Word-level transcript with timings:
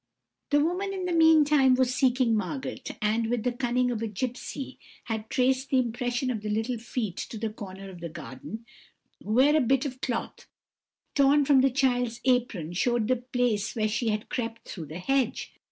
"The 0.49 0.63
woman, 0.65 0.93
in 0.95 1.05
the 1.05 1.11
meantime, 1.13 1.75
was 1.75 1.93
seeking 1.93 2.35
Margot, 2.35 2.77
and, 3.03 3.27
with 3.29 3.43
the 3.43 3.51
cunning 3.51 3.91
of 3.91 4.01
a 4.01 4.07
gipsy, 4.07 4.79
had 5.03 5.29
traced 5.29 5.69
the 5.69 5.77
impression 5.77 6.31
of 6.31 6.41
the 6.41 6.49
little 6.49 6.79
feet 6.79 7.17
to 7.29 7.37
the 7.37 7.51
corner 7.51 7.87
of 7.87 7.99
the 7.99 8.09
garden, 8.09 8.65
where 9.19 9.55
a 9.55 9.61
bit 9.61 9.85
of 9.85 10.01
cloth 10.01 10.47
torn 11.13 11.45
from 11.45 11.61
the 11.61 11.69
child's 11.69 12.19
apron 12.25 12.73
showed 12.73 13.07
the 13.09 13.17
place 13.17 13.75
where 13.75 13.87
she 13.87 14.09
had 14.09 14.27
crept 14.27 14.67
through 14.67 14.87
the 14.87 14.97
hedge. 14.97 15.53